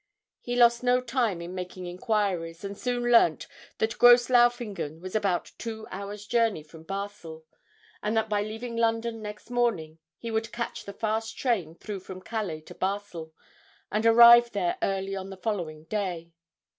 [0.39, 3.45] He lost no time in making inquiries, and soon learnt
[3.77, 7.45] that Gross Laufingen was about two hours' journey from Basle,
[8.01, 12.19] and that by leaving London next morning he would catch the fast train through from
[12.19, 13.31] Calais to Basle,
[13.91, 16.31] and arrive there early on the following day.